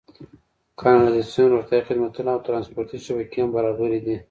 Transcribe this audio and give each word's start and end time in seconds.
کانالیزاسیون، 0.79 1.49
روغتیايي 1.55 1.87
خدمتونه 1.89 2.29
او 2.31 2.43
ټرانسپورتي 2.45 2.97
شبکې 3.05 3.39
هم 3.41 3.49
برابرې 3.55 3.99
دي. 4.05 4.15